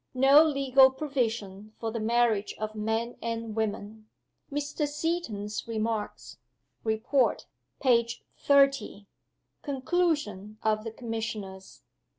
[0.15, 4.09] No legal provision for the marriage of men and women.
[4.51, 4.87] Mr.
[4.87, 6.39] Seeton's Remarks.
[6.83, 7.45] Report,
[7.79, 9.05] page XXX.
[9.61, 11.83] Conclusion of the Commissioners.